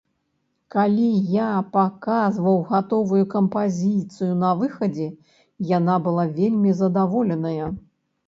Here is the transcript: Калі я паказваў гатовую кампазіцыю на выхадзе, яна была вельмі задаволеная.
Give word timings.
Калі 0.75 1.09
я 1.31 1.49
паказваў 1.75 2.55
гатовую 2.71 3.21
кампазіцыю 3.35 4.31
на 4.45 4.49
выхадзе, 4.61 5.05
яна 5.77 5.95
была 6.07 6.25
вельмі 6.41 6.71
задаволеная. 6.81 7.65